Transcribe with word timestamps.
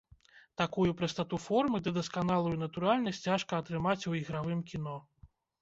Такую 0.61 0.93
прастату 1.01 1.39
формы 1.43 1.81
ды 1.87 1.93
дасканалую 1.99 2.55
натуральнасць 2.63 3.23
цяжка 3.29 3.61
атрымаць 3.65 3.99
у 4.15 4.19
ігравым 4.23 4.69
кіно. 4.73 4.99